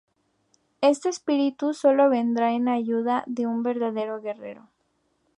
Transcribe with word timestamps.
Este 0.81 1.09
espíritu 1.09 1.75
sólo 1.75 2.09
vendrá 2.09 2.53
en 2.53 2.67
ayuda 2.69 3.23
de 3.27 3.45
un 3.45 3.61
verdadero 3.61 4.19
guerrero. 4.19 4.67